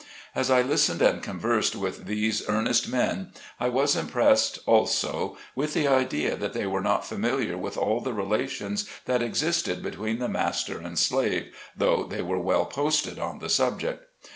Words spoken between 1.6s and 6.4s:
with these earnest men, I was impressed, also, with the idea